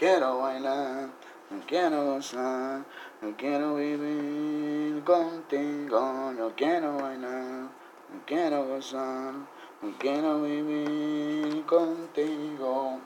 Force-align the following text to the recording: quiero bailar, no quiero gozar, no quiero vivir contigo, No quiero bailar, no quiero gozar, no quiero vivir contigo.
quiero 0.00 0.38
bailar, 0.38 1.10
no 1.50 1.60
quiero 1.66 2.14
gozar, 2.14 2.82
no 3.20 3.36
quiero 3.36 3.74
vivir 3.74 5.04
contigo, 5.04 6.32
No 6.32 6.54
quiero 6.56 6.96
bailar, 6.96 7.68
no 8.08 8.18
quiero 8.24 8.64
gozar, 8.64 9.34
no 9.82 9.92
quiero 9.98 10.40
vivir 10.40 11.66
contigo. 11.66 12.98